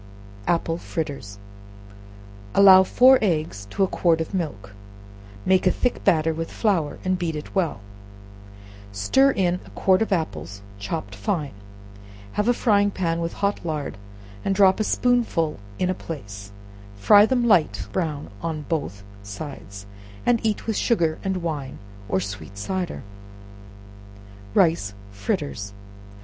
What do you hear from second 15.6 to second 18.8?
in a place; fry them light brown on